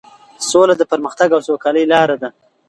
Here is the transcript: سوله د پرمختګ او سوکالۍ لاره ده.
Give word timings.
سوله 0.49 0.73
د 0.77 0.83
پرمختګ 0.91 1.29
او 1.33 1.41
سوکالۍ 1.47 1.83
لاره 1.93 2.15
ده. 2.21 2.29